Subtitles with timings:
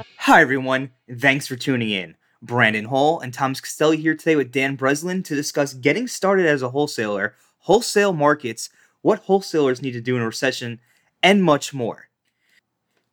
[0.00, 0.92] Hi, everyone.
[1.12, 2.14] Thanks for tuning in.
[2.40, 6.62] Brandon Hall and Thomas Castelli here today with Dan Breslin to discuss getting started as
[6.62, 8.70] a wholesaler, wholesale markets,
[9.02, 10.80] what wholesalers need to do in a recession,
[11.22, 12.08] and much more.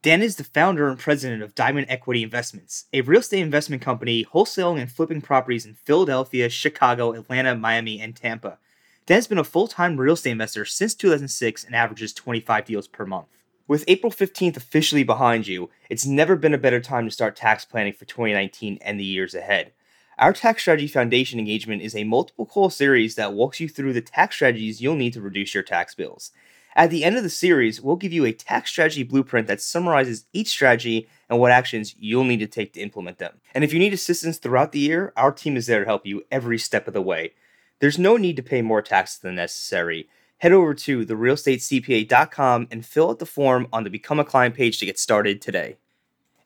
[0.01, 4.23] Dan is the founder and president of Diamond Equity Investments, a real estate investment company
[4.23, 8.59] wholesaling and flipping properties in Philadelphia, Chicago, Atlanta, Miami, and Tampa.
[9.05, 12.87] Dan has been a full time real estate investor since 2006 and averages 25 deals
[12.87, 13.27] per month.
[13.67, 17.65] With April 15th officially behind you, it's never been a better time to start tax
[17.65, 19.73] planning for 2019 and the years ahead.
[20.17, 24.01] Our Tax Strategy Foundation engagement is a multiple call series that walks you through the
[24.01, 26.31] tax strategies you'll need to reduce your tax bills.
[26.77, 30.27] At the end of the series, we'll give you a tax strategy blueprint that summarizes
[30.31, 33.41] each strategy and what actions you'll need to take to implement them.
[33.53, 36.23] And if you need assistance throughout the year, our team is there to help you
[36.31, 37.33] every step of the way.
[37.79, 43.09] There's no need to pay more taxes than necessary head over to therealestatecpa.com and fill
[43.09, 45.77] out the form on the Become a Client page to get started today.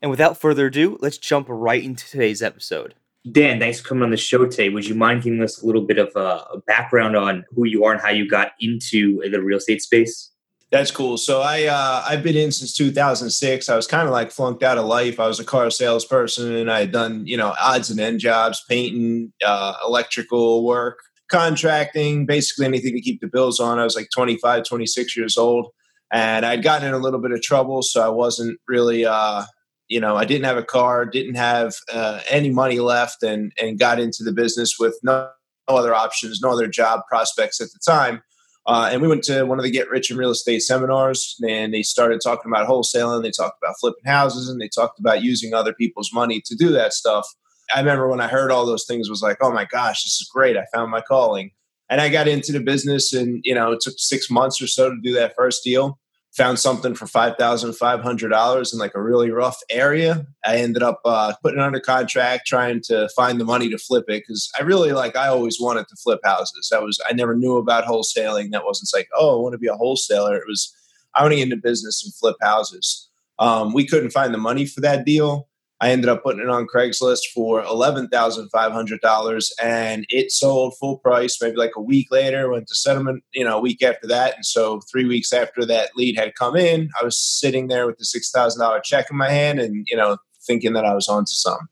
[0.02, 2.96] And without further ado, let's jump right into today's episode.
[3.32, 4.70] Dan, thanks for coming on the show today.
[4.70, 7.94] Would you mind giving us a little bit of a background on who you are
[7.94, 10.32] and how you got into the real estate space?
[10.72, 11.18] That's cool.
[11.18, 13.70] So I uh, I've been in since 2006.
[13.70, 15.20] I was kind of like flunked out of life.
[15.20, 18.64] I was a car salesperson, and I had done you know odds and end jobs,
[18.68, 21.00] painting, uh, electrical work,
[21.32, 23.80] contracting, basically anything to keep the bills on.
[23.80, 25.70] I was like 25, 26 years old,
[26.12, 29.46] and I'd gotten in a little bit of trouble, so I wasn't really, uh,
[29.88, 33.80] you know, I didn't have a car, didn't have uh, any money left, and and
[33.80, 35.30] got into the business with no,
[35.70, 38.22] no other options, no other job prospects at the time.
[38.68, 41.74] Uh, and we went to one of the Get Rich in Real Estate seminars, and
[41.74, 43.24] they started talking about wholesaling.
[43.24, 46.70] They talked about flipping houses, and they talked about using other people's money to do
[46.70, 47.28] that stuff.
[47.74, 50.30] I remember when I heard all those things was like, oh my gosh, this is
[50.32, 50.58] great.
[50.58, 51.52] I found my calling.
[51.90, 54.90] And I got into the business and, you know, it took six months or so
[54.90, 56.00] to do that first deal.
[56.38, 60.26] Found something for $5,500 in like a really rough area.
[60.46, 64.06] I ended up uh, putting it under contract, trying to find the money to flip
[64.08, 66.70] it because I really like, I always wanted to flip houses.
[66.72, 68.52] That was, I never knew about wholesaling.
[68.52, 70.38] That wasn't like, oh, I want to be a wholesaler.
[70.38, 70.74] It was,
[71.14, 73.10] I want to get into business and flip houses.
[73.38, 75.50] Um, we couldn't find the money for that deal.
[75.82, 80.32] I ended up putting it on Craigslist for eleven thousand five hundred dollars, and it
[80.32, 81.42] sold full price.
[81.42, 83.24] Maybe like a week later, went to settlement.
[83.34, 86.56] You know, a week after that, and so three weeks after that lead had come
[86.56, 89.86] in, I was sitting there with the six thousand dollar check in my hand, and
[89.90, 91.68] you know, thinking that I was onto something.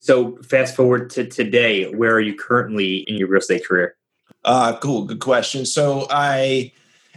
[0.00, 1.90] So, fast forward to today.
[1.90, 3.96] Where are you currently in your real estate career?
[4.44, 5.66] Uh, cool, good question.
[5.66, 6.72] So I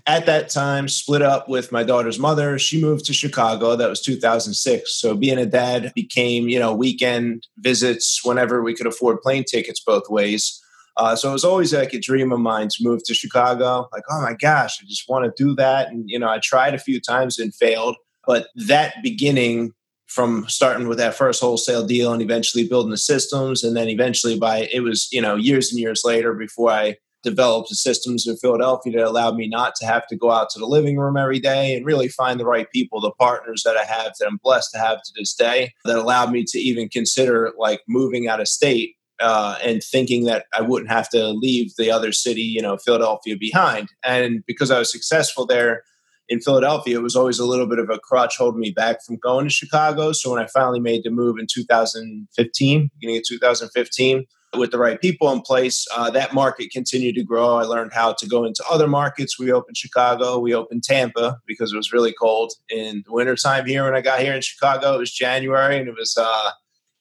[0.10, 2.58] at that time split up with my daughter's mother.
[2.58, 3.76] She moved to chicago.
[3.76, 8.88] That was 2006 so being a dad became you know weekend visits whenever we could
[8.88, 10.60] afford plane tickets both ways.
[10.98, 13.88] Uh, so it was always like a dream of mine to move to chicago.
[13.94, 15.90] Like oh my gosh i just want to do that.
[15.90, 17.96] And you know i tried a few times and failed.
[18.26, 19.74] But that beginning
[20.08, 24.38] from starting with that first wholesale deal and eventually building the systems and then eventually
[24.38, 28.38] by it was you know years and years later before i developed the systems in
[28.38, 31.40] Philadelphia that allowed me not to have to go out to the living room every
[31.40, 34.72] day and really find the right people, the partners that I have that I'm blessed
[34.74, 38.48] to have to this day that allowed me to even consider like moving out of
[38.48, 42.78] state uh, and thinking that I wouldn't have to leave the other city, you know,
[42.78, 43.90] Philadelphia behind.
[44.04, 45.84] And because I was successful there
[46.30, 49.18] in Philadelphia, it was always a little bit of a crutch holding me back from
[49.18, 50.14] going to Chicago.
[50.14, 54.26] So when I finally made the move in 2015, beginning of 2015,
[54.58, 57.58] with the right people in place, uh, that market continued to grow.
[57.58, 59.38] I learned how to go into other markets.
[59.38, 63.84] We opened Chicago, we opened Tampa because it was really cold in the wintertime here.
[63.84, 66.52] When I got here in Chicago, it was January and it was, uh,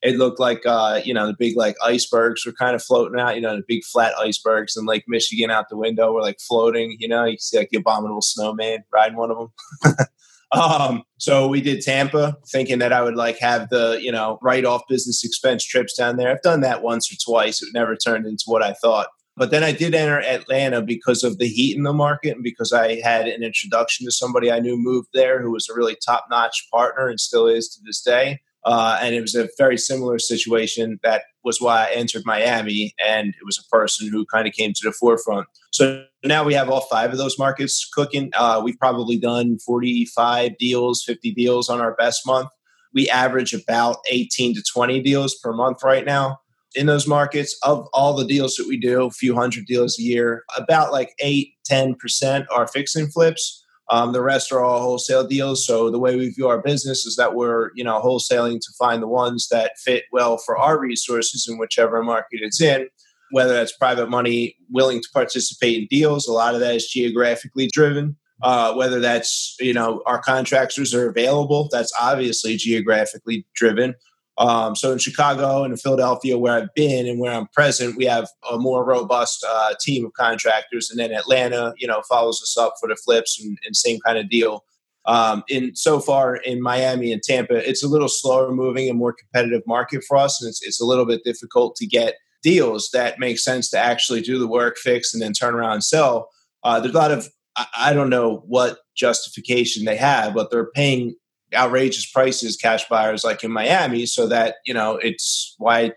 [0.02, 3.34] it looked like, uh, you know, the big like icebergs were kind of floating out,
[3.34, 6.96] you know, the big flat icebergs in Lake Michigan out the window were like floating,
[7.00, 9.94] you know, you see like the abominable snowman riding one of them.
[10.50, 14.65] Um, so we did Tampa, thinking that I would like have the you know write
[14.65, 16.31] off business expense trips down there.
[16.31, 17.62] I've done that once or twice.
[17.62, 19.09] It never turned into what I thought.
[19.39, 22.73] But then I did enter Atlanta because of the heat in the market and because
[22.73, 26.27] I had an introduction to somebody I knew moved there who was a really top
[26.29, 28.41] notch partner and still is to this day.
[28.65, 33.29] Uh, and it was a very similar situation that was why I entered Miami, and
[33.31, 35.47] it was a person who kind of came to the forefront.
[35.73, 38.31] So now we have all five of those markets cooking.
[38.37, 42.50] Uh, we've probably done 45 deals, 50 deals on our best month.
[42.93, 46.39] We average about 18 to 20 deals per month right now
[46.75, 47.59] in those markets.
[47.62, 51.15] Of all the deals that we do, a few hundred deals a year, about like
[51.19, 53.65] 8, 10% are fix and flips.
[53.90, 55.67] Um, the rest are all wholesale deals.
[55.67, 59.02] So the way we view our business is that we're, you know, wholesaling to find
[59.02, 62.88] the ones that fit well for our resources in whichever market it's in.
[63.31, 67.69] Whether that's private money willing to participate in deals, a lot of that is geographically
[67.73, 68.17] driven.
[68.40, 73.94] Uh, whether that's you know our contractors are available, that's obviously geographically driven.
[74.38, 78.05] Um, so in Chicago and in Philadelphia, where I've been and where I'm present, we
[78.05, 80.90] have a more robust uh, team of contractors.
[80.90, 84.17] And then Atlanta, you know, follows us up for the flips and, and same kind
[84.17, 84.64] of deal.
[85.06, 89.14] Um, in so far in Miami and Tampa, it's a little slower moving and more
[89.14, 93.19] competitive market for us, and it's it's a little bit difficult to get deals that
[93.19, 96.29] make sense to actually do the work, fix, and then turn around and sell.
[96.62, 97.29] Uh, there's a lot of
[97.76, 101.14] I don't know what justification they have, but they're paying
[101.55, 105.93] outrageous prices cash buyers like in Miami so that you know it's why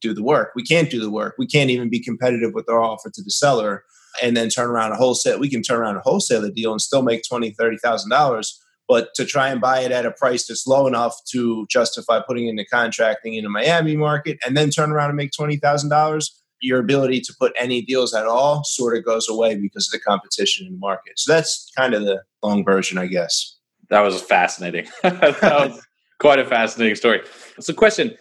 [0.00, 0.52] do the work?
[0.54, 1.36] We can't do the work.
[1.38, 3.84] We can't even be competitive with our offer to the seller
[4.22, 7.02] and then turn around a wholesale we can turn around a wholesale deal and still
[7.02, 10.66] make twenty thirty thousand dollars but to try and buy it at a price that's
[10.66, 15.10] low enough to justify putting into contracting in the Miami market and then turn around
[15.10, 19.04] and make twenty thousand dollars your ability to put any deals at all sort of
[19.04, 21.12] goes away because of the competition in the market.
[21.18, 23.55] So that's kind of the long version i guess
[23.90, 24.86] that was fascinating.
[25.02, 25.86] that was
[26.18, 27.22] quite a fascinating story.
[27.60, 28.16] So, question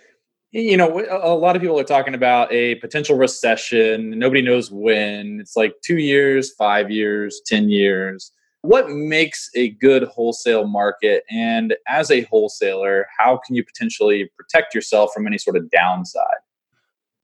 [0.55, 4.17] you know, a lot of people are talking about a potential recession.
[4.17, 5.39] Nobody knows when.
[5.41, 8.31] It's like two years, five years, 10 years.
[8.61, 11.23] What makes a good wholesale market?
[11.29, 16.39] And as a wholesaler, how can you potentially protect yourself from any sort of downside?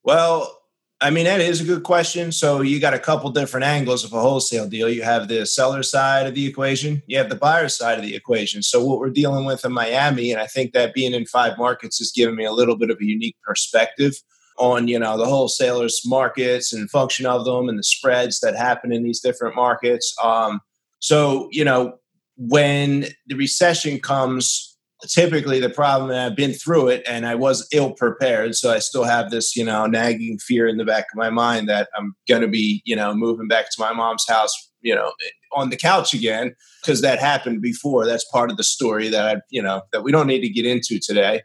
[0.03, 0.60] Well,
[1.03, 2.31] I mean, that is a good question.
[2.31, 4.87] So you got a couple different angles of a wholesale deal.
[4.87, 8.15] You have the seller side of the equation, you have the buyer side of the
[8.15, 8.61] equation.
[8.61, 11.97] So what we're dealing with in Miami, and I think that being in five markets
[11.97, 14.13] has given me a little bit of a unique perspective
[14.59, 18.91] on you know the wholesalers markets and function of them and the spreads that happen
[18.91, 20.13] in these different markets.
[20.23, 20.61] Um,
[20.99, 21.97] so you know
[22.37, 24.70] when the recession comes
[25.07, 28.55] typically the problem I've been through it and I was ill prepared.
[28.55, 31.67] So I still have this, you know, nagging fear in the back of my mind
[31.69, 35.11] that I'm going to be, you know, moving back to my mom's house, you know,
[35.53, 38.05] on the couch again because that happened before.
[38.05, 40.65] That's part of the story that I, you know, that we don't need to get
[40.65, 41.41] into today.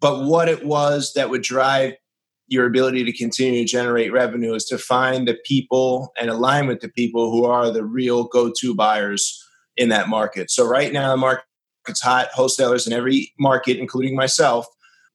[0.00, 1.94] But what it was that would drive
[2.48, 6.80] your ability to continue to generate revenue is to find the people and align with
[6.80, 9.42] the people who are the real go-to buyers
[9.76, 10.50] in that market.
[10.50, 11.44] So right now the market
[11.88, 12.28] it's hot.
[12.32, 14.66] Wholesalers in every market, including myself,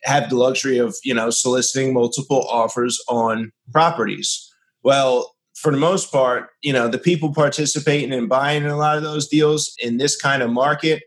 [0.03, 4.49] have the luxury of you know soliciting multiple offers on properties.
[4.83, 8.97] Well, for the most part, you know the people participating and buying in a lot
[8.97, 11.03] of those deals in this kind of market,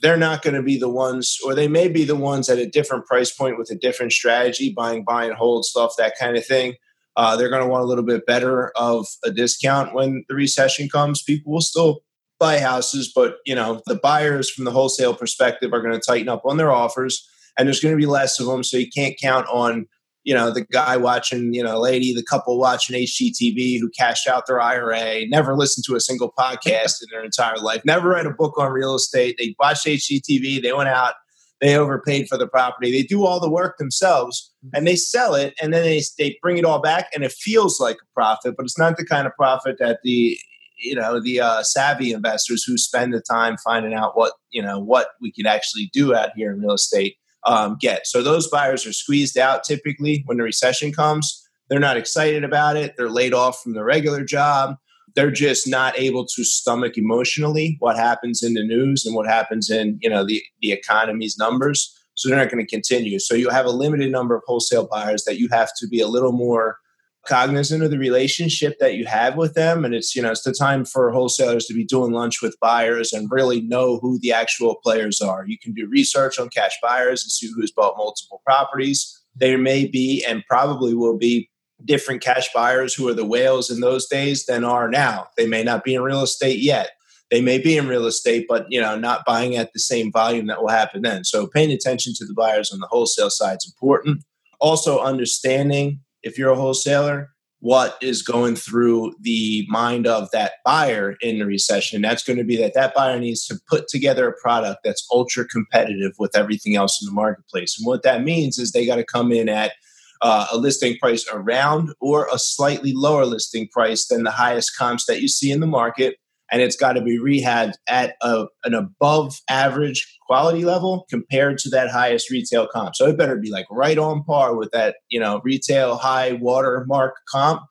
[0.00, 2.68] they're not going to be the ones, or they may be the ones at a
[2.68, 6.46] different price point with a different strategy, buying, buy and hold stuff, that kind of
[6.46, 6.74] thing.
[7.16, 10.86] Uh, they're going to want a little bit better of a discount when the recession
[10.88, 11.22] comes.
[11.22, 12.00] People will still
[12.38, 16.28] buy houses, but you know the buyers from the wholesale perspective are going to tighten
[16.28, 17.26] up on their offers,
[17.58, 18.62] and there's going to be less of them.
[18.62, 19.86] So you can't count on
[20.24, 24.46] you know the guy watching, you know, lady, the couple watching HGTV who cashed out
[24.46, 28.30] their IRA, never listened to a single podcast in their entire life, never read a
[28.30, 29.36] book on real estate.
[29.38, 31.14] They watched HGTV, they went out,
[31.60, 35.54] they overpaid for the property, they do all the work themselves, and they sell it,
[35.62, 38.64] and then they they bring it all back, and it feels like a profit, but
[38.64, 40.36] it's not the kind of profit that the
[40.78, 44.78] you know the uh, savvy investors who spend the time finding out what you know
[44.78, 47.16] what we can actually do out here in real estate
[47.46, 48.06] um, get.
[48.06, 51.42] So those buyers are squeezed out typically when the recession comes.
[51.68, 52.94] They're not excited about it.
[52.96, 54.76] They're laid off from their regular job.
[55.14, 59.70] They're just not able to stomach emotionally what happens in the news and what happens
[59.70, 61.92] in you know the the economy's numbers.
[62.14, 63.18] So they're not going to continue.
[63.18, 66.08] So you have a limited number of wholesale buyers that you have to be a
[66.08, 66.78] little more
[67.26, 69.84] cognizant of the relationship that you have with them.
[69.84, 73.12] And it's you know it's the time for wholesalers to be doing lunch with buyers
[73.12, 75.46] and really know who the actual players are.
[75.46, 79.22] You can do research on cash buyers and see who's bought multiple properties.
[79.34, 81.50] There may be and probably will be
[81.84, 85.26] different cash buyers who are the whales in those days than are now.
[85.36, 86.92] They may not be in real estate yet.
[87.30, 90.46] They may be in real estate but you know not buying at the same volume
[90.46, 91.24] that will happen then.
[91.24, 94.24] So paying attention to the buyers on the wholesale side is important.
[94.58, 97.30] Also understanding if you're a wholesaler,
[97.60, 102.02] what is going through the mind of that buyer in the recession.
[102.02, 105.46] That's going to be that that buyer needs to put together a product that's ultra
[105.46, 107.76] competitive with everything else in the marketplace.
[107.78, 109.72] And what that means is they got to come in at
[110.20, 115.06] uh, a listing price around or a slightly lower listing price than the highest comps
[115.06, 116.16] that you see in the market.
[116.52, 121.70] And it's got to be rehabbed at a, an above average quality level compared to
[121.70, 122.96] that highest retail comp.
[122.96, 127.16] So it better be like right on par with that, you know, retail high watermark
[127.28, 127.62] comp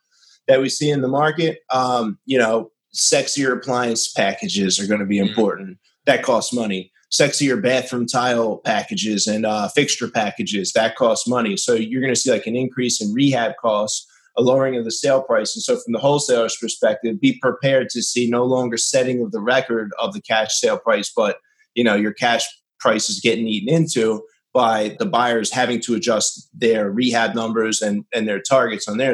[0.48, 1.60] that we see in the market.
[1.70, 5.30] Um, you know, sexier appliance packages are going to be mm-hmm.
[5.30, 5.78] important.
[6.06, 11.56] That costs money sexier bathroom tile packages and uh, fixture packages that cost money.
[11.58, 14.06] So you're going to see like an increase in rehab costs,
[14.38, 15.56] a lowering of the sale price.
[15.56, 19.42] And so from the wholesaler's perspective, be prepared to see no longer setting of the
[19.42, 21.38] record of the cash sale price, but
[21.76, 22.46] you know your cash
[22.80, 28.06] price is getting eaten into by the buyers having to adjust their rehab numbers and,
[28.14, 29.14] and their targets on their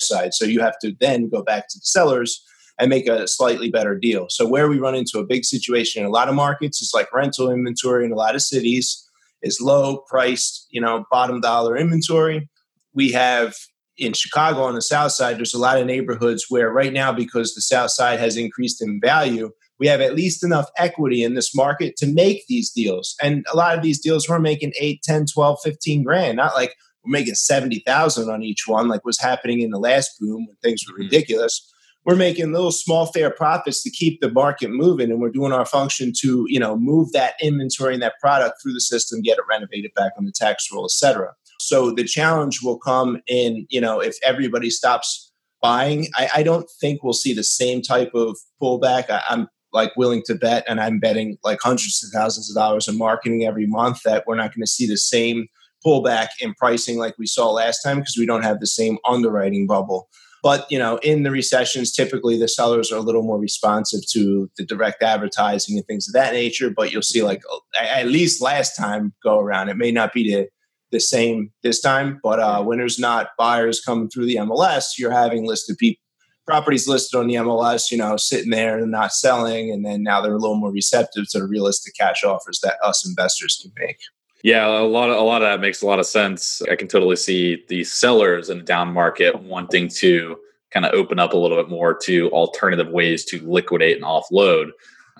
[0.00, 0.34] side.
[0.34, 2.42] So you have to then go back to the sellers
[2.80, 4.26] and make a slightly better deal.
[4.28, 7.12] So where we run into a big situation in a lot of markets is like
[7.12, 9.08] rental inventory in a lot of cities
[9.42, 12.48] is low priced, you know, bottom dollar inventory.
[12.92, 13.54] We have
[13.98, 17.54] in Chicago on the south side, there's a lot of neighborhoods where right now, because
[17.54, 19.50] the south side has increased in value,
[19.82, 23.16] we have at least enough equity in this market to make these deals.
[23.20, 26.76] And a lot of these deals we're making 8, 10, 12, 15 grand, not like
[27.04, 30.84] we're making 70,000 on each one like was happening in the last boom when things
[30.86, 31.02] were mm-hmm.
[31.02, 31.68] ridiculous
[32.04, 35.66] we're making little small fair profits to keep the market moving and we're doing our
[35.66, 39.44] function to you know move that inventory and that product through the system get it
[39.48, 44.00] renovated back on the tax roll etc so the challenge will come in you know
[44.00, 49.10] if everybody stops buying i, I don't think we'll see the same type of pullback
[49.10, 52.88] I, i'm like willing to bet and i'm betting like hundreds of thousands of dollars
[52.88, 55.46] in marketing every month that we're not going to see the same
[55.84, 59.66] pullback in pricing like we saw last time because we don't have the same underwriting
[59.66, 60.08] bubble
[60.42, 64.50] but you know, in the recessions, typically the sellers are a little more responsive to
[64.56, 66.68] the direct advertising and things of that nature.
[66.68, 67.42] But you'll see, like
[67.80, 70.48] at least last time go around, it may not be the
[70.90, 72.18] the same this time.
[72.22, 76.01] But uh, when there's not buyers coming through the MLS, you're having listed people
[76.46, 80.20] properties listed on the MLS, you know, sitting there and not selling, and then now
[80.20, 83.98] they're a little more receptive to the realistic cash offers that us investors can make.
[84.42, 86.62] Yeah, a lot of a lot of that makes a lot of sense.
[86.70, 90.36] I can totally see the sellers in a down market wanting to
[90.72, 94.70] kind of open up a little bit more to alternative ways to liquidate and offload,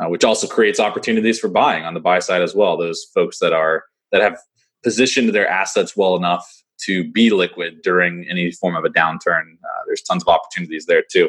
[0.00, 2.76] uh, which also creates opportunities for buying on the buy side as well.
[2.76, 4.38] Those folks that are that have
[4.82, 9.54] positioned their assets well enough to be liquid during any form of a downturn.
[9.64, 11.28] Uh, there's tons of opportunities there too.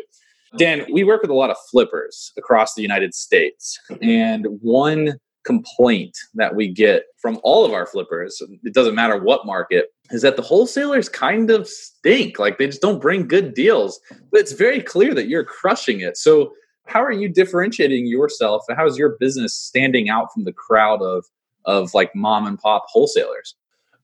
[0.57, 6.17] Dan, we work with a lot of flippers across the United States, and one complaint
[6.35, 10.35] that we get from all of our flippers, it doesn't matter what market, is that
[10.35, 12.39] the wholesalers kind of stink.
[12.39, 13.99] Like they just don't bring good deals.
[14.31, 16.17] But it's very clear that you're crushing it.
[16.17, 16.53] So,
[16.85, 18.63] how are you differentiating yourself?
[18.67, 21.25] And how is your business standing out from the crowd of
[21.65, 23.55] of like mom and pop wholesalers?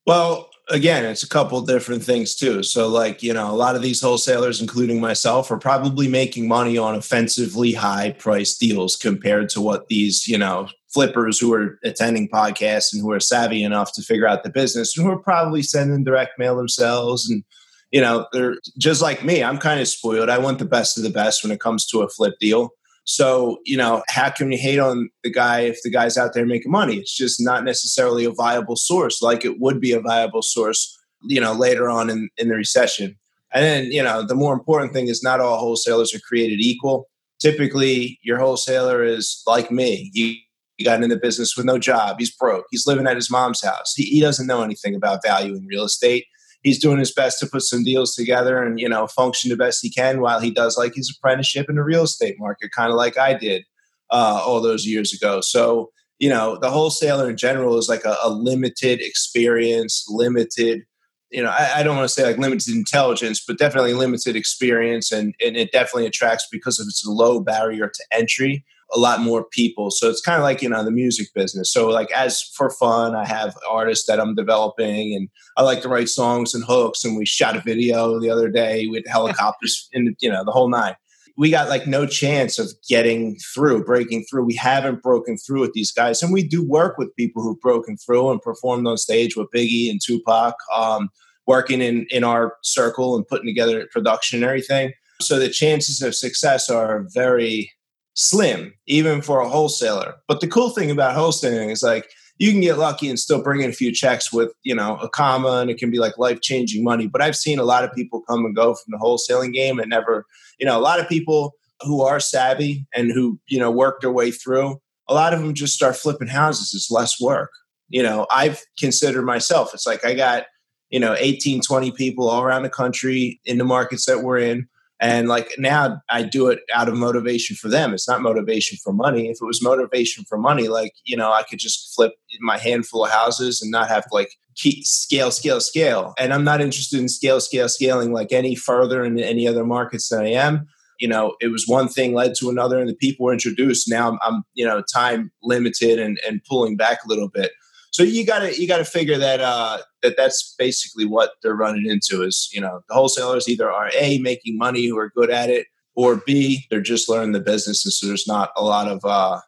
[0.09, 2.63] Well, again, it's a couple different things too.
[2.63, 6.79] So, like, you know, a lot of these wholesalers, including myself, are probably making money
[6.79, 12.27] on offensively high price deals compared to what these, you know, flippers who are attending
[12.27, 15.61] podcasts and who are savvy enough to figure out the business and who are probably
[15.61, 17.29] sending direct mail themselves.
[17.29, 17.43] And,
[17.91, 19.43] you know, they're just like me.
[19.43, 20.31] I'm kind of spoiled.
[20.31, 22.71] I want the best of the best when it comes to a flip deal.
[23.09, 26.45] So, you know, how can you hate on the guy if the guy's out there
[26.45, 26.97] making money?
[26.97, 31.41] It's just not necessarily a viable source like it would be a viable source, you
[31.41, 33.17] know, later on in, in the recession.
[33.51, 37.09] And then, you know, the more important thing is not all wholesalers are created equal.
[37.39, 40.11] Typically, your wholesaler is like me.
[40.13, 40.45] He,
[40.77, 42.17] he got into the business with no job.
[42.19, 42.65] He's broke.
[42.69, 43.95] He's living at his mom's house.
[43.95, 46.27] He, he doesn't know anything about value in real estate
[46.61, 49.81] he's doing his best to put some deals together and you know function the best
[49.81, 52.97] he can while he does like his apprenticeship in the real estate market, kind of
[52.97, 53.63] like I did
[54.09, 55.41] uh, all those years ago.
[55.41, 60.83] So you know the wholesaler in general is like a, a limited experience, limited.
[61.31, 65.11] You know, I, I don't want to say like limited intelligence, but definitely limited experience,
[65.11, 69.43] and, and it definitely attracts because of its low barrier to entry a lot more
[69.43, 69.91] people.
[69.91, 71.71] So it's kind of like, you know, the music business.
[71.71, 75.89] So like as for fun, I have artists that I'm developing and I like to
[75.89, 77.03] write songs and hooks.
[77.05, 80.69] And we shot a video the other day with helicopters and, you know, the whole
[80.69, 80.95] nine.
[81.37, 84.43] We got like no chance of getting through, breaking through.
[84.43, 86.21] We haven't broken through with these guys.
[86.21, 89.89] And we do work with people who've broken through and performed on stage with Biggie
[89.89, 91.09] and Tupac, um,
[91.47, 94.91] working in, in our circle and putting together production and everything.
[95.21, 97.71] So the chances of success are very
[98.19, 100.13] slim, even for a wholesaler.
[100.27, 103.61] But the cool thing about wholesaling is like you can get lucky and still bring
[103.61, 106.41] in a few checks with, you know, a comma and it can be like life
[106.41, 107.07] changing money.
[107.07, 109.89] But I've seen a lot of people come and go from the wholesaling game and
[109.89, 110.25] never,
[110.59, 114.11] you know, a lot of people who are savvy and who, you know, work their
[114.11, 116.73] way through, a lot of them just start flipping houses.
[116.73, 117.51] It's less work.
[117.87, 120.43] You know, I've considered myself, it's like I got
[120.89, 124.67] you know 18 20 people all around the country in the markets that we're in
[124.99, 127.93] and like now i do it out of motivation for them.
[127.93, 129.29] It's not motivation for money.
[129.29, 133.05] If it was motivation for money like you know i could just flip my handful
[133.05, 136.13] of houses and not have like scale scale scale.
[136.17, 140.09] And i'm not interested in scale scale scaling like any further in any other markets
[140.09, 140.67] than i am.
[140.99, 143.89] You know it was one thing led to another and the people were introduced.
[143.89, 147.51] Now i'm, I'm you know time limited and and pulling back a little bit
[147.91, 151.55] so you got to you got to figure that uh, that that's basically what they're
[151.55, 155.29] running into is you know the wholesalers either are a making money who are good
[155.29, 158.87] at it or b they're just learning the business and so there's not a lot
[158.87, 159.39] of uh,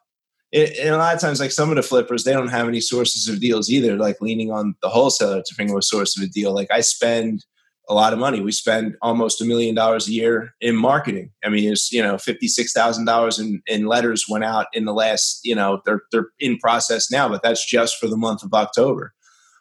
[0.52, 3.28] and a lot of times like some of the flippers they don't have any sources
[3.28, 6.26] of deals either like leaning on the wholesaler to bring them a source of a
[6.26, 6.52] deal.
[6.52, 7.44] Like i spend
[7.88, 8.40] a lot of money.
[8.40, 11.30] We spend almost a million dollars a year in marketing.
[11.44, 14.84] I mean, it's you know fifty six thousand dollars in in letters went out in
[14.84, 18.42] the last you know they're they're in process now, but that's just for the month
[18.42, 19.12] of October.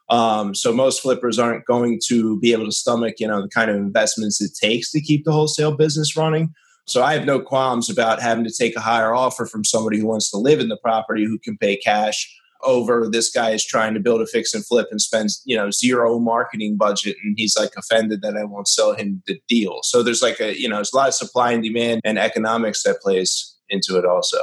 [0.10, 3.72] Um, so most flippers aren't going to be able to stomach you know the kind
[3.72, 6.54] of investments it takes to keep the wholesale business running.
[6.86, 10.08] So I have no qualms about having to take a higher offer from somebody who
[10.08, 12.28] wants to live in the property who can pay cash
[12.64, 15.72] over this guy is trying to build a fix and flip and spends you know
[15.72, 19.80] zero marketing budget and he's like offended that i won't sell him the deal.
[19.84, 22.84] So there's like a you know there's a lot of supply and demand and economics
[22.84, 24.38] that plays into it also.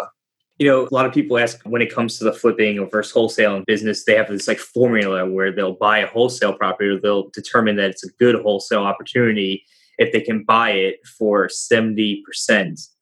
[0.59, 3.13] You know a lot of people ask when it comes to the flipping or versus
[3.13, 7.01] wholesale and business they have this like formula where they'll buy a wholesale property or
[7.01, 9.65] they'll determine that it's a good wholesale opportunity
[9.99, 12.23] if they can buy it for 70%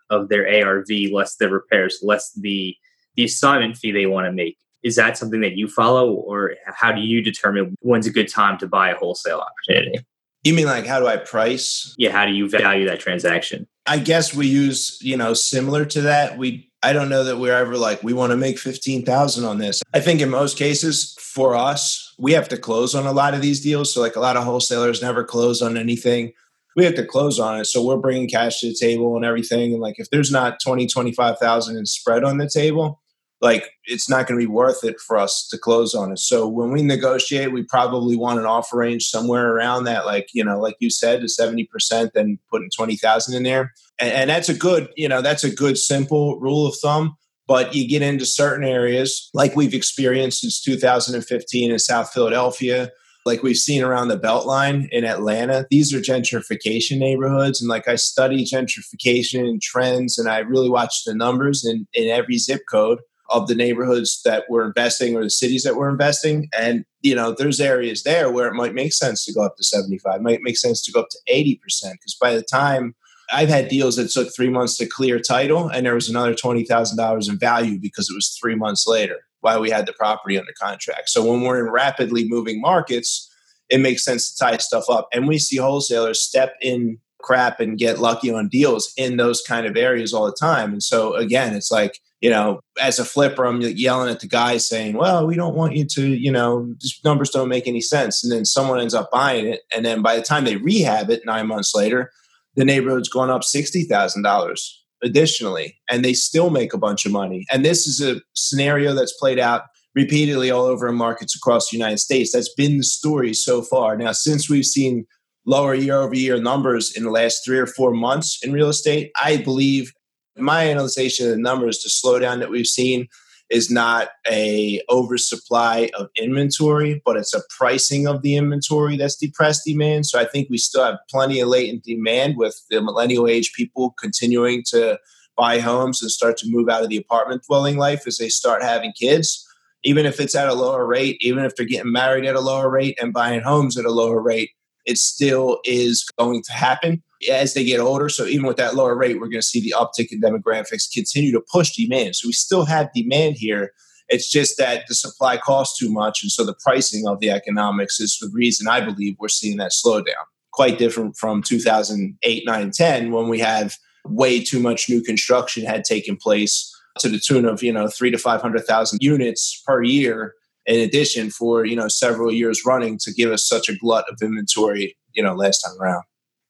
[0.08, 2.76] of their arv less the repairs less the
[3.14, 6.92] the assignment fee they want to make is that something that you follow or how
[6.92, 10.04] do you determine when's a good time to buy a wholesale opportunity?
[10.44, 11.94] You mean like how do i price?
[11.98, 13.66] Yeah how do you value that transaction?
[13.86, 16.38] I guess we use you know similar to that.
[16.38, 19.82] We i don't know that we're ever like we want to make 15000 on this.
[19.92, 23.42] I think in most cases for us we have to close on a lot of
[23.42, 26.32] these deals so like a lot of wholesalers never close on anything.
[26.76, 29.72] We have to close on it so we're bringing cash to the table and everything
[29.72, 33.00] and like if there's not 20 25000 in spread on the table
[33.40, 36.18] like it's not going to be worth it for us to close on it.
[36.18, 40.44] So when we negotiate, we probably want an offer range somewhere around that, like you
[40.44, 44.30] know, like you said, to seventy percent, then putting twenty thousand in there, and, and
[44.30, 47.16] that's a good, you know, that's a good simple rule of thumb.
[47.48, 52.90] But you get into certain areas, like we've experienced since 2015 in South Philadelphia,
[53.24, 55.64] like we've seen around the Beltline in Atlanta.
[55.70, 57.60] These are gentrification neighborhoods.
[57.60, 62.08] And like I study gentrification and trends, and I really watch the numbers in, in
[62.08, 62.98] every zip code
[63.30, 66.48] of the neighborhoods that we're investing or the cities that we're investing.
[66.58, 69.64] And, you know, there's areas there where it might make sense to go up to
[69.64, 71.58] 75, might make sense to go up to 80%.
[71.92, 72.94] Because by the time
[73.32, 77.28] I've had deals that took three months to clear title and there was another $20,000
[77.28, 81.08] in value because it was three months later while we had the property under contract.
[81.08, 83.30] So when we're in rapidly moving markets,
[83.68, 85.08] it makes sense to tie stuff up.
[85.12, 89.66] And we see wholesalers step in crap and get lucky on deals in those kind
[89.66, 90.72] of areas all the time.
[90.72, 94.56] And so again, it's like, you know, as a flipper, I'm yelling at the guy
[94.56, 98.24] saying, well, we don't want you to, you know, these numbers don't make any sense.
[98.24, 99.62] And then someone ends up buying it.
[99.74, 102.10] And then by the time they rehab it nine months later,
[102.54, 104.70] the neighborhood's gone up $60,000
[105.02, 107.44] additionally, and they still make a bunch of money.
[107.52, 111.98] And this is a scenario that's played out repeatedly all over markets across the United
[111.98, 112.32] States.
[112.32, 113.96] That's been the story so far.
[113.96, 115.06] Now, since we've seen
[115.46, 119.12] lower year over year numbers in the last three or four months in real estate.
[119.22, 119.92] I believe
[120.36, 123.08] my analysis of the numbers, the slowdown that we've seen
[123.48, 129.62] is not a oversupply of inventory, but it's a pricing of the inventory that's depressed
[129.64, 130.06] demand.
[130.06, 133.94] So I think we still have plenty of latent demand with the millennial age people
[134.00, 134.98] continuing to
[135.36, 138.62] buy homes and start to move out of the apartment dwelling life as they start
[138.62, 139.46] having kids.
[139.84, 142.68] Even if it's at a lower rate, even if they're getting married at a lower
[142.68, 144.50] rate and buying homes at a lower rate,
[144.86, 148.08] it still is going to happen as they get older.
[148.08, 151.32] So even with that lower rate, we're going to see the uptick in demographics continue
[151.32, 152.16] to push demand.
[152.16, 153.72] So we still have demand here.
[154.08, 156.22] It's just that the supply costs too much.
[156.22, 159.72] And so the pricing of the economics is the reason I believe we're seeing that
[159.72, 160.24] slowdown.
[160.52, 165.84] Quite different from 2008, 9, 10, when we have way too much new construction had
[165.84, 170.34] taken place to the tune of, you know, three to 500,000 units per year
[170.66, 174.18] in addition for you know several years running to give us such a glut of
[174.22, 176.02] inventory you know last time around.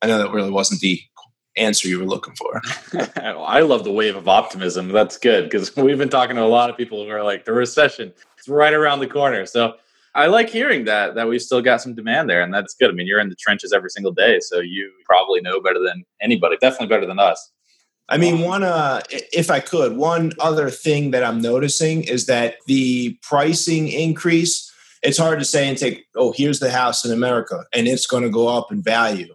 [0.02, 1.00] I know that really wasn't the
[1.57, 2.61] answer you were looking for.
[3.18, 4.88] I love the wave of optimism.
[4.88, 7.52] That's good because we've been talking to a lot of people who are like the
[7.52, 9.46] recession it's right around the corner.
[9.46, 9.74] So
[10.14, 12.90] i like hearing that that we've still got some demand there and that's good.
[12.90, 16.05] I mean you're in the trenches every single day so you probably know better than
[16.22, 17.52] anybody definitely better than us
[18.09, 22.57] I mean, one, uh, if I could, one other thing that I'm noticing is that
[22.66, 24.73] the pricing increase
[25.07, 28.25] it's hard to say and take, oh, here's the house in America and it's going
[28.25, 29.33] to go up in value,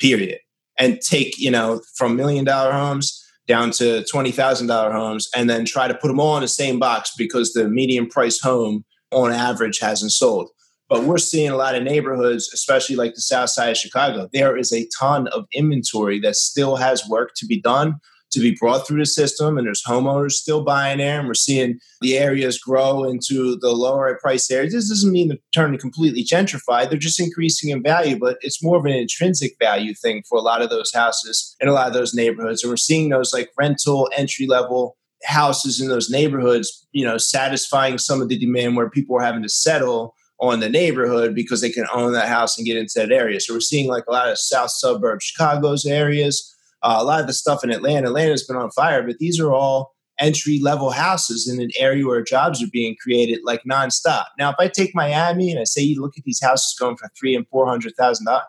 [0.00, 0.40] period.
[0.76, 5.86] And take, you know, from million dollar homes down to $20,000 homes and then try
[5.86, 9.78] to put them all in the same box because the median price home on average
[9.78, 10.50] hasn't sold.
[10.88, 14.56] But we're seeing a lot of neighborhoods, especially like the south side of Chicago, there
[14.56, 18.00] is a ton of inventory that still has work to be done
[18.34, 21.78] to be brought through the system and there's homeowners still buying there and we're seeing
[22.00, 24.74] the areas grow into the lower price areas.
[24.74, 28.76] This doesn't mean they're turning completely gentrified they're just increasing in value but it's more
[28.76, 31.94] of an intrinsic value thing for a lot of those houses in a lot of
[31.94, 37.04] those neighborhoods and we're seeing those like rental entry level houses in those neighborhoods you
[37.04, 41.34] know satisfying some of the demand where people are having to settle on the neighborhood
[41.34, 44.04] because they can own that house and get into that area so we're seeing like
[44.08, 48.08] a lot of south suburb chicago's areas uh, a lot of the stuff in Atlanta,
[48.08, 52.22] Atlanta's been on fire, but these are all entry level houses in an area where
[52.22, 54.26] jobs are being created like nonstop.
[54.38, 57.10] Now, if I take Miami and I say you look at these houses going for
[57.18, 58.44] three and four hundred thousand dollars,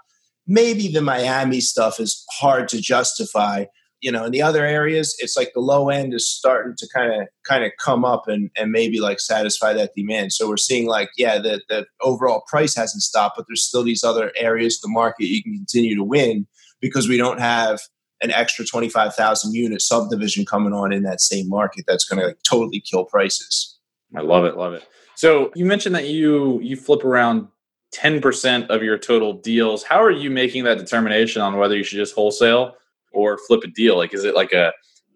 [0.46, 3.66] maybe the Miami stuff is hard to justify.
[4.02, 7.22] You know, in the other areas, it's like the low end is starting to kind
[7.22, 10.34] of kind of come up and and maybe like satisfy that demand.
[10.34, 14.04] So we're seeing like, yeah, the the overall price hasn't stopped, but there's still these
[14.04, 16.46] other areas of the market you can continue to win
[16.82, 17.80] because we don't have
[18.22, 22.38] an extra 25,000 unit subdivision coming on in that same market that's going to like
[22.44, 23.78] totally kill prices.
[24.16, 24.88] I love it, love it.
[25.16, 27.48] So you mentioned that you you flip around
[27.96, 29.84] 10% of your total deals.
[29.84, 32.76] How are you making that determination on whether you should just wholesale
[33.16, 33.98] or flip a deal?
[33.98, 34.74] Like is it like a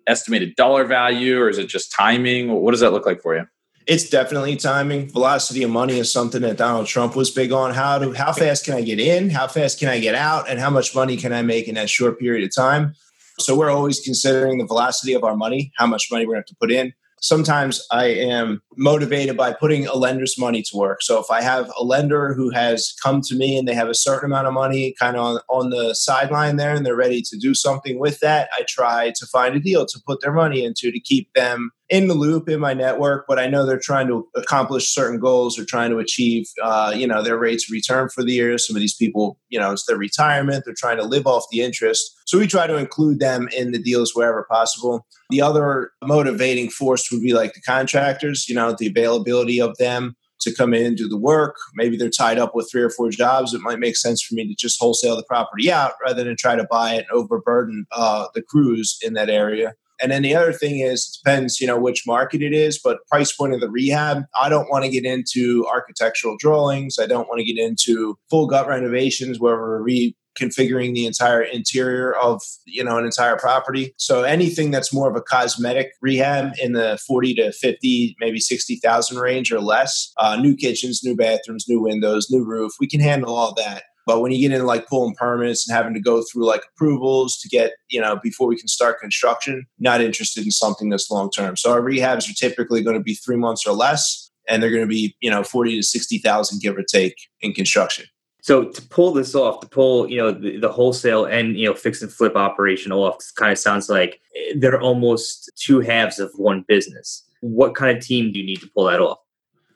[0.07, 2.51] estimated dollar value or is it just timing?
[2.51, 3.45] What does that look like for you?
[3.89, 5.09] it's definitely timing.
[5.09, 7.73] Velocity of money is something that Donald Trump was big on.
[7.73, 9.31] How to how fast can I get in?
[9.31, 10.47] How fast can I get out?
[10.47, 12.93] And how much money can I make in that short period of time?
[13.39, 16.49] So we're always considering the velocity of our money, how much money we're going to
[16.51, 21.01] have to put in sometimes I am motivated by putting a lender's money to work.
[21.01, 23.93] So if I have a lender who has come to me and they have a
[23.93, 27.37] certain amount of money kind of on, on the sideline there and they're ready to
[27.37, 30.91] do something with that, I try to find a deal to put their money into
[30.91, 34.27] to keep them in the loop in my network, but I know they're trying to
[34.35, 38.23] accomplish certain goals or trying to achieve, uh, you know, their rates of return for
[38.23, 38.57] the year.
[38.57, 40.63] Some of these people, you know, it's their retirement.
[40.65, 42.15] They're trying to live off the interest.
[42.25, 45.05] So we try to include them in the deals wherever possible.
[45.31, 50.15] The other motivating force would be like the contractors, you know, the availability of them
[50.41, 51.55] to come in do the work.
[51.75, 53.53] Maybe they're tied up with three or four jobs.
[53.53, 56.55] It might make sense for me to just wholesale the property out rather than try
[56.55, 59.73] to buy it and overburden uh, the crews in that area.
[60.01, 63.05] And then the other thing is, it depends, you know, which market it is, but
[63.07, 64.23] price point of the rehab.
[64.39, 66.97] I don't want to get into architectural drawings.
[66.99, 72.15] I don't want to get into full gut renovations where we're reconfiguring the entire interior
[72.15, 76.73] of you know an entire property so anything that's more of a cosmetic rehab in
[76.73, 81.81] the 40 to 50 maybe 60000 range or less uh, new kitchens new bathrooms new
[81.81, 85.15] windows new roof we can handle all that but when you get into like pulling
[85.15, 88.67] permits and having to go through like approvals to get, you know, before we can
[88.67, 91.55] start construction, not interested in something that's long term.
[91.55, 94.81] So our rehabs are typically going to be three months or less, and they're going
[94.81, 98.05] to be, you know, 40 to 60,000 give or take in construction.
[98.41, 101.75] So to pull this off, to pull you know the, the, wholesale and you know
[101.75, 106.31] fix and flip operation off, kind of sounds like eh, they're almost two halves of
[106.35, 107.23] one business.
[107.41, 109.19] What kind of team do you need to pull that off?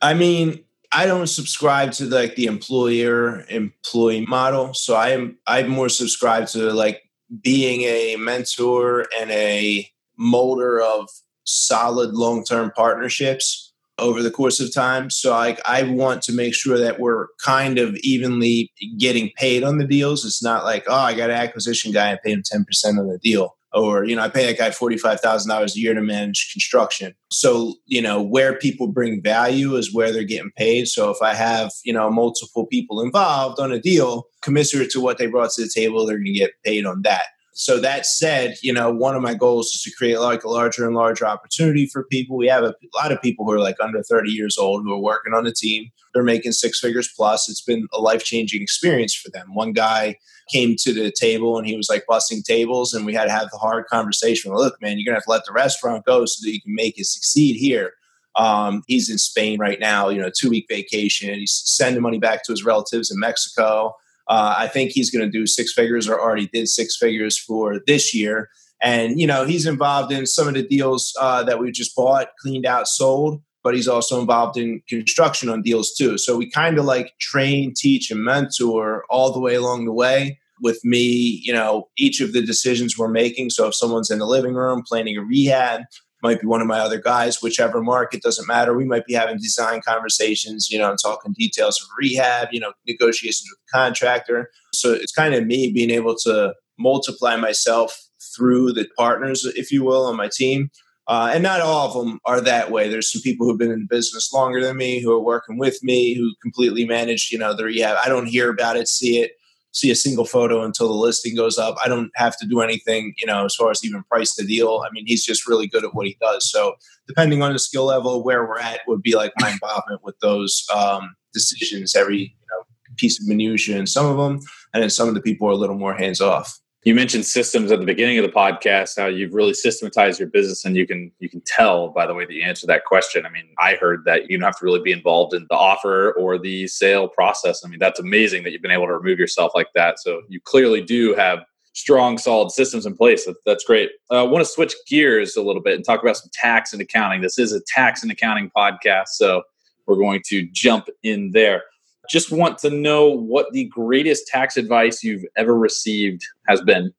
[0.02, 0.64] I mean,
[0.96, 4.74] I don't subscribe to like the employer employee model.
[4.74, 7.02] So I am I'm more subscribed to like
[7.42, 11.10] being a mentor and a molder of
[11.46, 15.10] solid long-term partnerships over the course of time.
[15.10, 19.80] So like I want to make sure that we're kind of evenly getting paid on
[19.80, 20.26] the deals.
[20.26, 23.20] It's not like, oh, I got an acquisition guy, and pay him 10% on the
[23.20, 27.14] deal or you know i pay that guy $45000 a year to manage construction.
[27.32, 30.88] So you know where people bring value is where they're getting paid.
[30.88, 35.18] So if i have you know multiple people involved on a deal commensurate to what
[35.18, 38.56] they brought to the table they're going to get paid on that so that said
[38.62, 41.86] you know one of my goals is to create like a larger and larger opportunity
[41.86, 42.36] for people.
[42.36, 45.00] We have a, lot of people who are like under 30 years old who are
[45.00, 45.90] working on the team.
[46.14, 47.50] They're making six figures plus.
[47.50, 49.54] It's been a life-changing experience for them.
[49.54, 50.18] One guy
[50.52, 53.50] came to the table and he was like busting tables and we had to have
[53.52, 54.54] the hard conversation.
[54.54, 57.00] Look man you're gonna have to let the restaurant go so that you can make
[57.00, 57.94] it succeed here.
[58.36, 61.34] Um, he's in spain right now you know two week vacation.
[61.36, 63.94] He's sending money back to his relatives in mexico
[64.28, 67.80] uh, i think he's going to do six figures or already did six figures for
[67.88, 68.50] this year
[68.82, 72.30] and you know he's involved in some of the deals uh, that we just bought
[72.42, 76.18] cleaned out sold but he's also involved in construction on deals too.
[76.18, 80.40] So we kind of like train, teach, and mentor all the way along the way
[80.62, 83.50] with me, you know, each of the decisions we're making.
[83.50, 85.82] So if someone's in the living room planning a rehab,
[86.24, 88.76] might be one of my other guys, whichever market doesn't matter.
[88.76, 92.72] We might be having design conversations, you know, and talking details of rehab, you know,
[92.88, 94.50] negotiations with the contractor.
[94.74, 98.02] So it's kind of me being able to multiply myself
[98.36, 100.70] through the partners, if you will, on my team.
[101.06, 102.88] Uh, and not all of them are that way.
[102.88, 106.16] There's some people who've been in business longer than me, who are working with me,
[106.16, 107.98] who completely manage, you know, the rehab.
[108.04, 109.34] I don't hear about it, see it,
[109.74, 111.76] see a single photo until the listing goes up.
[111.84, 114.84] I don't have to do anything, you know, as far as even price the deal.
[114.86, 116.50] I mean, he's just really good at what he does.
[116.50, 116.76] So
[117.08, 120.66] depending on the skill level, where we're at would be like my involvement with those
[120.74, 122.64] um, decisions, every you know
[122.98, 124.40] piece of minutia in some of them,
[124.74, 127.72] and then some of the people are a little more hands off you mentioned systems
[127.72, 131.12] at the beginning of the podcast how you've really systematized your business and you can
[131.20, 133.26] you can tell by the way that you answer that question.
[133.26, 136.14] I mean i heard that you don't have to really be involved in the offer
[136.14, 137.64] or the sale process.
[137.66, 140.00] I mean that's amazing that you've been able to remove yourself like that.
[140.00, 141.40] So you clearly do have
[141.74, 143.28] strong solid systems in place.
[143.46, 143.90] That's great.
[144.12, 146.82] Uh, i want to switch gears a little bit and talk about some tax and
[146.82, 147.22] accounting.
[147.22, 149.44] This is a tax and accounting podcast so
[149.88, 151.64] we're going to jump in there
[152.10, 156.94] just want to know what the greatest tax advice you've ever received has been.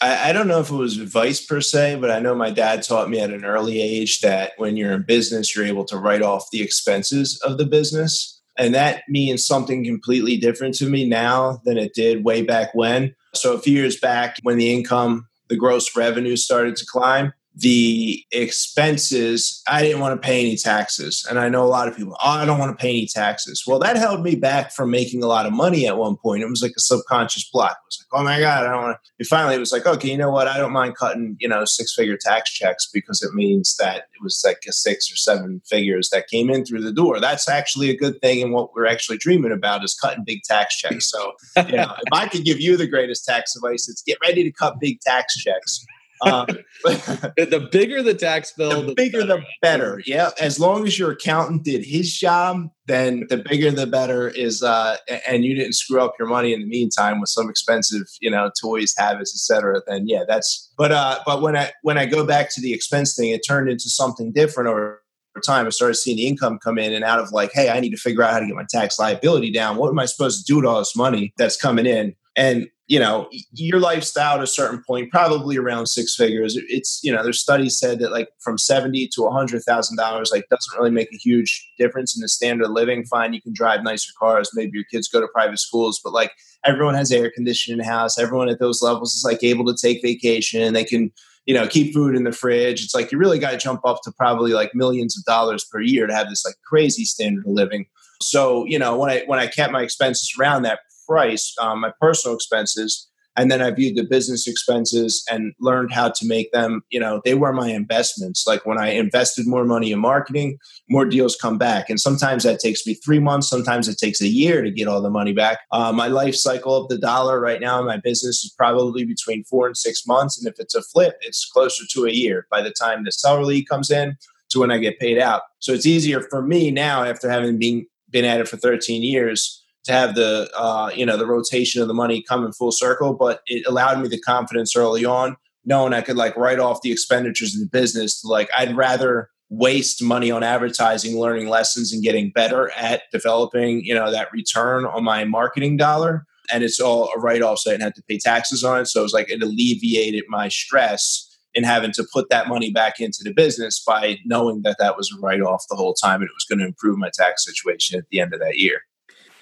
[0.00, 2.82] I, I, don't know if it was advice per se, but I know my dad
[2.82, 6.22] taught me at an early age that when you're in business, you're able to write
[6.22, 8.40] off the expenses of the business.
[8.56, 13.14] And that means something completely different to me now than it did way back when.
[13.34, 18.24] So, a few years back, when the income, the gross revenue started to climb, the
[18.32, 21.24] expenses, I didn't want to pay any taxes.
[21.28, 23.62] And I know a lot of people, oh, I don't want to pay any taxes.
[23.66, 26.42] Well, that held me back from making a lot of money at one point.
[26.42, 27.72] It was like a subconscious block.
[27.72, 29.10] It was like, oh my God, I don't want to.
[29.20, 30.48] And finally, it was like, okay, you know what?
[30.48, 34.22] I don't mind cutting, you know, six figure tax checks because it means that it
[34.22, 37.20] was like a six or seven figures that came in through the door.
[37.20, 38.42] That's actually a good thing.
[38.42, 41.08] And what we're actually dreaming about is cutting big tax checks.
[41.08, 41.32] So,
[41.68, 44.50] you know, if I could give you the greatest tax advice, it's get ready to
[44.50, 45.84] cut big tax checks
[46.22, 46.46] um,
[46.84, 49.36] the bigger the tax bill, the, the bigger better.
[49.36, 50.02] the better.
[50.06, 54.62] Yeah, as long as your accountant did his job, then the bigger the better is.
[54.62, 54.96] Uh,
[55.28, 58.50] and you didn't screw up your money in the meantime with some expensive, you know,
[58.60, 59.82] toys, habits, etc.
[59.86, 60.72] Then yeah, that's.
[60.76, 63.68] But uh, but when I when I go back to the expense thing, it turned
[63.68, 65.02] into something different over
[65.44, 65.66] time.
[65.66, 67.96] I started seeing the income come in and out of like, hey, I need to
[67.96, 69.76] figure out how to get my tax liability down.
[69.76, 72.14] What am I supposed to do with all this money that's coming in?
[72.36, 76.56] And you know your lifestyle at a certain point probably around six figures.
[76.68, 80.30] It's you know there's studies said that like from 70 to a 100 thousand dollars
[80.32, 83.04] like doesn't really make a huge difference in the standard of living.
[83.04, 86.32] Fine you can drive nicer cars maybe your kids go to private schools but like
[86.64, 88.18] everyone has air conditioning in the house.
[88.18, 90.72] Everyone at those levels is like able to take vacation.
[90.74, 91.10] They can
[91.46, 92.84] you know keep food in the fridge.
[92.84, 95.80] It's like you really got to jump up to probably like millions of dollars per
[95.80, 97.86] year to have this like crazy standard of living.
[98.20, 101.92] So you know when i when i kept my expenses around that price um, my
[102.00, 106.82] personal expenses and then i viewed the business expenses and learned how to make them
[106.90, 108.44] you know they were my investments.
[108.46, 111.88] Like when i invested more money in marketing more deals come back.
[111.88, 115.02] And sometimes that takes me three months sometimes it takes a year to get all
[115.02, 115.60] the money back.
[115.70, 119.44] Uh, my life cycle of the dollar right now in my business is probably between
[119.44, 120.38] four and six months.
[120.38, 123.44] And if it's a flip it's closer to a year by the time the seller
[123.44, 124.16] lead comes in
[124.50, 125.42] to when i get paid out.
[125.58, 129.63] So it's easier for me now after having been been at it for 13 years
[129.84, 133.14] to have the uh, you know the rotation of the money come in full circle,
[133.14, 136.92] but it allowed me the confidence early on, knowing I could like write off the
[136.92, 138.20] expenditures of the business.
[138.22, 143.84] To like I'd rather waste money on advertising, learning lessons, and getting better at developing
[143.84, 146.26] you know that return on my marketing dollar.
[146.52, 148.86] And it's all a write off, so I didn't have to pay taxes on it.
[148.86, 153.00] So it was like it alleviated my stress in having to put that money back
[153.00, 156.28] into the business by knowing that that was a write off the whole time and
[156.28, 158.80] it was going to improve my tax situation at the end of that year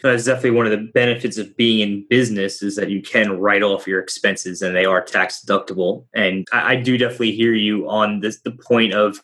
[0.08, 3.62] that's definitely one of the benefits of being in business is that you can write
[3.62, 6.06] off your expenses and they are tax deductible.
[6.14, 9.20] And I, I do definitely hear you on this the point of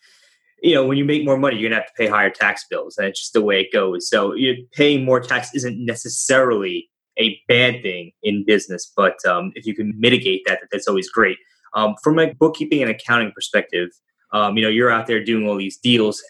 [0.62, 2.98] you know, when you make more money, you're gonna have to pay higher tax bills,
[2.98, 4.08] and it's just the way it goes.
[4.08, 6.88] So you paying more tax isn't necessarily
[7.18, 11.38] a bad thing in business, but um, if you can mitigate that, that's always great.
[11.74, 13.90] Um, from a bookkeeping and accounting perspective,
[14.32, 16.22] um, you know, you're out there doing all these deals.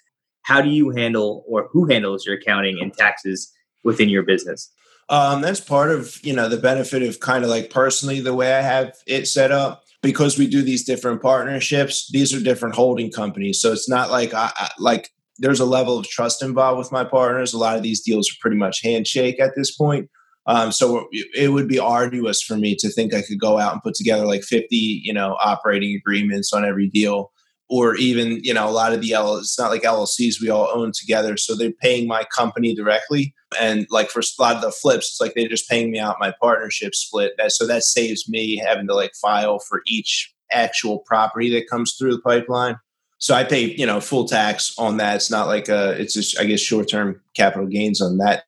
[0.42, 3.52] How do you handle, or who handles your accounting and taxes
[3.84, 4.70] within your business?
[5.10, 8.54] Um, that's part of you know the benefit of kind of like personally the way
[8.54, 12.10] I have it set up because we do these different partnerships.
[12.12, 15.98] These are different holding companies, so it's not like I, I like there's a level
[15.98, 17.54] of trust involved with my partners.
[17.54, 20.10] A lot of these deals are pretty much handshake at this point.
[20.46, 23.82] Um, so it would be arduous for me to think I could go out and
[23.82, 27.30] put together like 50, you know, operating agreements on every deal
[27.68, 30.70] or even you know a lot of the L it's not like LLCs we all
[30.72, 34.70] own together so they're paying my company directly and like for a lot of the
[34.70, 38.57] flips it's like they're just paying me out my partnership split so that saves me
[38.57, 42.76] having to like file for each actual property that comes through the pipeline
[43.18, 45.16] So I pay, you know, full tax on that.
[45.16, 48.44] It's not like a, it's just, I guess, short term capital gains on that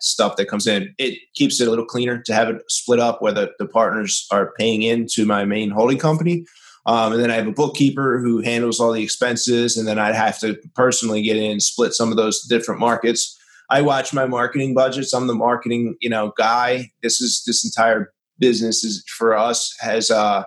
[0.00, 0.94] stuff that comes in.
[0.98, 4.26] It keeps it a little cleaner to have it split up where the, the partners
[4.30, 6.44] are paying into my main holding company.
[6.86, 9.76] Um, and then I have a bookkeeper who handles all the expenses.
[9.76, 13.38] And then I'd have to personally get in and split some of those different markets.
[13.70, 15.12] I watch my marketing budgets.
[15.12, 16.90] I'm the marketing, you know, guy.
[17.02, 20.42] This is this entire business is for us has uh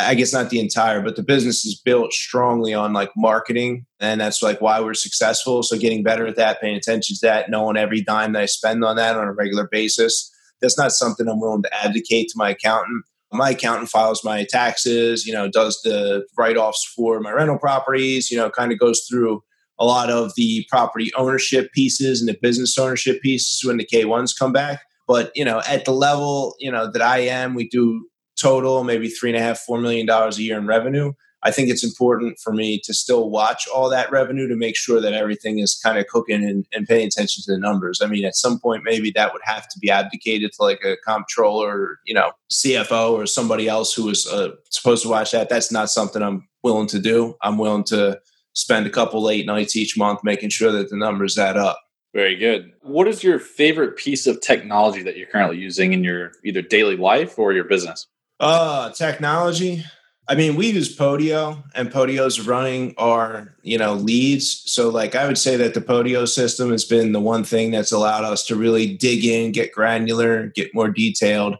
[0.00, 3.84] I guess not the entire, but the business is built strongly on like marketing.
[3.98, 5.64] And that's like why we're successful.
[5.64, 8.84] So getting better at that, paying attention to that, knowing every dime that I spend
[8.84, 10.32] on that on a regular basis.
[10.60, 13.04] That's not something I'm willing to advocate to my accountant.
[13.32, 18.30] My accountant files my taxes, you know, does the write offs for my rental properties,
[18.30, 19.42] you know, kind of goes through
[19.78, 24.36] a lot of the property ownership pieces and the business ownership pieces when the K1s
[24.36, 24.82] come back.
[25.06, 28.06] But, you know, at the level, you know, that I am, we do
[28.38, 31.12] total maybe three and a half, four million dollars a year in revenue.
[31.42, 35.00] I think it's important for me to still watch all that revenue to make sure
[35.00, 38.00] that everything is kind of cooking and, and paying attention to the numbers.
[38.02, 40.96] I mean, at some point, maybe that would have to be abdicated to like a
[41.06, 45.48] comptroller, you know, CFO or somebody else who is uh, supposed to watch that.
[45.48, 47.36] That's not something I'm willing to do.
[47.42, 48.20] I'm willing to
[48.54, 51.78] spend a couple late nights each month making sure that the numbers add up.
[52.14, 52.72] Very good.
[52.82, 56.96] What is your favorite piece of technology that you're currently using in your either daily
[56.96, 58.06] life or your business?
[58.40, 59.84] Uh, technology.
[60.28, 64.62] I mean, we use Podio, and Podio's running our you know leads.
[64.70, 67.92] So, like, I would say that the Podio system has been the one thing that's
[67.92, 71.56] allowed us to really dig in, get granular, get more detailed,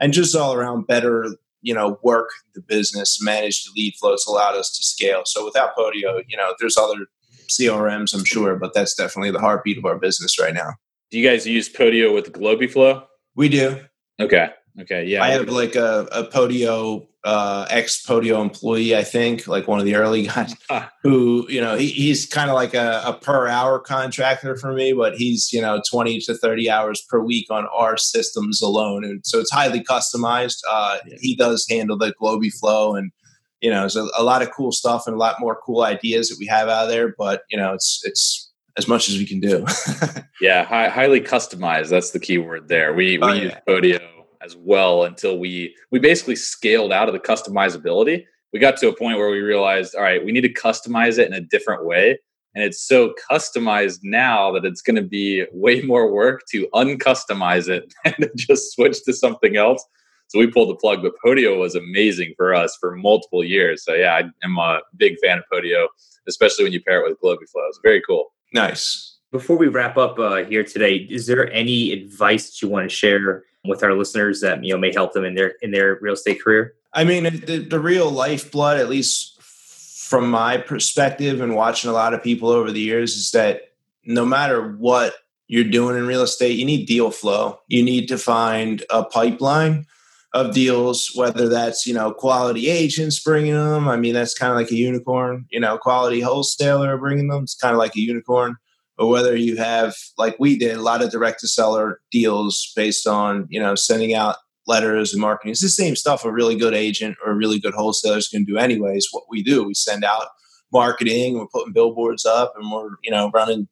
[0.00, 4.54] and just all around better you know work the business, manage the lead flows, allowed
[4.54, 5.22] us to scale.
[5.24, 7.06] So, without Podio, you know, there's other
[7.48, 10.74] CRMs, I'm sure, but that's definitely the heartbeat of our business right now.
[11.10, 13.04] Do you guys use Podio with Globiflow?
[13.34, 13.80] We do.
[14.20, 14.50] Okay.
[14.80, 15.04] Okay.
[15.04, 15.22] Yeah.
[15.22, 19.84] I have like a, a Podio, uh, ex Podio employee, I think, like one of
[19.84, 20.54] the early guys
[21.02, 24.92] who, you know, he, he's kind of like a, a, per hour contractor for me,
[24.92, 29.04] but he's, you know, 20 to 30 hours per week on our systems alone.
[29.04, 30.58] And so it's highly customized.
[30.68, 31.16] Uh, yeah.
[31.20, 33.12] He does handle the Globiflow and,
[33.60, 36.30] you know, there's a, a lot of cool stuff and a lot more cool ideas
[36.30, 39.38] that we have out there, but, you know, it's, it's, as much as we can
[39.38, 39.66] do.
[40.40, 41.90] yeah, high, highly customized.
[41.90, 42.94] That's the key word there.
[42.94, 43.42] We we oh, yeah.
[43.42, 44.00] use Podio
[44.44, 48.24] as well until we we basically scaled out of the customizability.
[48.52, 51.26] We got to a point where we realized, all right, we need to customize it
[51.26, 52.18] in a different way.
[52.54, 57.68] And it's so customized now that it's going to be way more work to uncustomize
[57.68, 59.82] it and just switch to something else.
[60.28, 63.84] So we pulled the plug, but Podio was amazing for us for multiple years.
[63.84, 65.88] So yeah, I am a big fan of Podio,
[66.26, 67.68] especially when you pair it with Globiflow.
[67.68, 68.32] It's very cool.
[68.52, 69.18] Nice.
[69.30, 72.94] Before we wrap up uh, here today, is there any advice that you want to
[72.94, 76.14] share with our listeners that you know may help them in their in their real
[76.14, 76.74] estate career?
[76.92, 82.12] I mean, the, the real lifeblood, at least from my perspective and watching a lot
[82.12, 83.72] of people over the years, is that
[84.04, 85.14] no matter what
[85.46, 87.60] you're doing in real estate, you need deal flow.
[87.68, 89.86] You need to find a pipeline
[90.34, 93.88] of deals, whether that's you know quality agents bringing them.
[93.88, 95.46] I mean, that's kind of like a unicorn.
[95.50, 97.44] You know, quality wholesaler bringing them.
[97.44, 98.56] It's kind of like a unicorn
[99.02, 103.06] or whether you have like we did a lot of direct to seller deals based
[103.06, 104.36] on you know sending out
[104.68, 105.50] letters and marketing.
[105.50, 108.46] It's the same stuff a really good agent or a really good wholesaler is going
[108.46, 109.08] to do anyways.
[109.10, 110.28] What we do we send out
[110.72, 113.68] marketing we're putting billboards up and we're you know running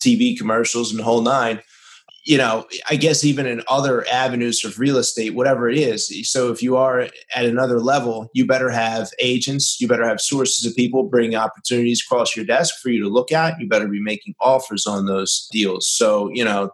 [0.00, 1.60] tv commercials and the whole nine
[2.24, 6.10] you know, I guess even in other avenues of real estate, whatever it is.
[6.30, 10.64] So if you are at another level, you better have agents, you better have sources
[10.64, 13.60] of people bringing opportunities across your desk for you to look at.
[13.60, 15.88] You better be making offers on those deals.
[15.88, 16.70] So, you know,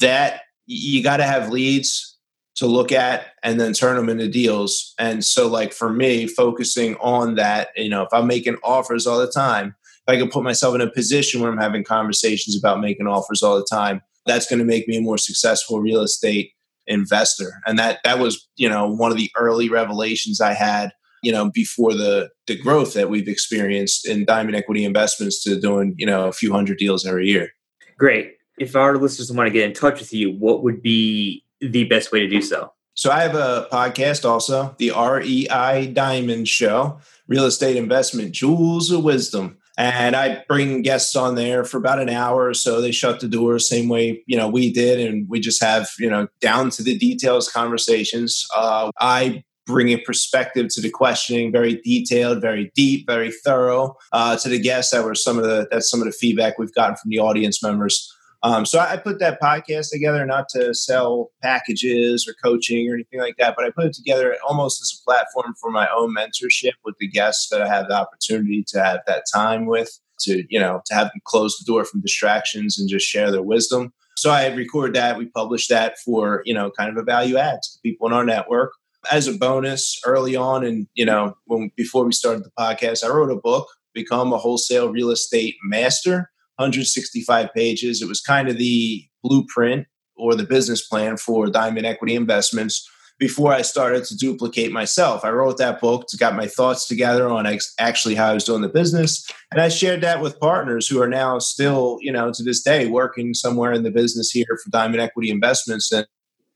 [0.00, 2.16] that you got to have leads
[2.56, 4.94] to look at and then turn them into deals.
[4.98, 9.20] And so, like for me, focusing on that, you know, if I'm making offers all
[9.20, 9.76] the time,
[10.08, 13.44] if I can put myself in a position where I'm having conversations about making offers
[13.44, 16.52] all the time, that's going to make me a more successful real estate
[16.86, 17.60] investor.
[17.66, 21.50] And that that was, you know, one of the early revelations I had, you know,
[21.50, 26.28] before the the growth that we've experienced in Diamond Equity Investments to doing, you know,
[26.28, 27.50] a few hundred deals every year.
[27.98, 28.34] Great.
[28.58, 32.12] If our listeners want to get in touch with you, what would be the best
[32.12, 32.72] way to do so?
[32.94, 39.04] So I have a podcast also, the REI Diamond Show, Real Estate Investment Jewels of
[39.04, 42.80] Wisdom and I bring guests on there for about an hour or so.
[42.80, 46.10] They shut the door, same way you know we did, and we just have you
[46.10, 48.44] know down to the details conversations.
[48.54, 54.36] Uh, I bring a perspective to the questioning, very detailed, very deep, very thorough uh,
[54.38, 54.92] to the guests.
[54.92, 57.62] That were some of the that's some of the feedback we've gotten from the audience
[57.62, 58.12] members.
[58.42, 63.20] Um, so I put that podcast together not to sell packages or coaching or anything
[63.20, 66.74] like that, but I put it together almost as a platform for my own mentorship
[66.84, 70.60] with the guests that I have the opportunity to have that time with, to you
[70.60, 73.92] know, to have them close the door from distractions and just share their wisdom.
[74.16, 77.60] So I record that, we publish that for you know, kind of a value add
[77.62, 78.72] to people in our network.
[79.12, 83.08] As a bonus, early on, and you know, when before we started the podcast, I
[83.08, 88.02] wrote a book, Become a Wholesale Real Estate Master 165 pages.
[88.02, 89.86] It was kind of the blueprint
[90.16, 92.86] or the business plan for Diamond Equity Investments
[93.18, 95.24] before I started to duplicate myself.
[95.24, 98.44] I wrote that book, to got my thoughts together on ex- actually how I was
[98.44, 102.32] doing the business, and I shared that with partners who are now still, you know,
[102.32, 106.06] to this day working somewhere in the business here for Diamond Equity Investments and,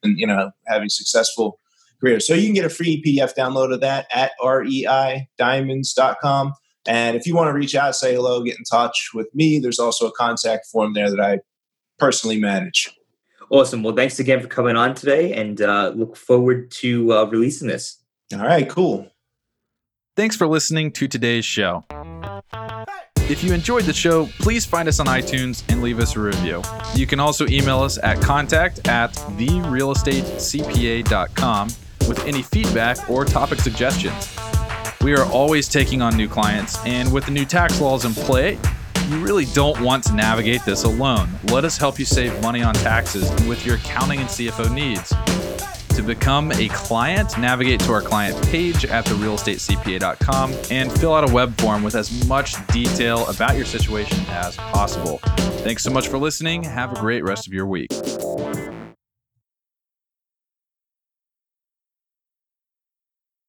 [0.03, 1.59] and you know, having successful
[2.01, 2.27] careers.
[2.27, 6.53] So you can get a free PDF download of that at reidiamonds.com.
[6.87, 9.79] And if you want to reach out, say hello, get in touch with me, there's
[9.79, 11.41] also a contact form there that I
[11.99, 12.91] personally manage.
[13.51, 13.83] Awesome.
[13.83, 17.99] Well, thanks again for coming on today and uh, look forward to uh, releasing this.
[18.33, 19.09] All right, cool.
[20.17, 21.85] Thanks for listening to today's show.
[23.29, 26.63] If you enjoyed the show, please find us on iTunes and leave us a review.
[26.95, 31.69] You can also email us at contact at therealestatecpa.com
[32.09, 34.37] with any feedback or topic suggestions.
[35.03, 38.57] We are always taking on new clients, and with the new tax laws in play,
[39.09, 41.29] you really don't want to navigate this alone.
[41.51, 45.13] Let us help you save money on taxes and with your accounting and CFO needs.
[45.97, 51.33] To become a client, navigate to our client page at therealestatecpa.com and fill out a
[51.33, 55.19] web form with as much detail about your situation as possible.
[55.65, 56.63] Thanks so much for listening.
[56.63, 57.91] Have a great rest of your week.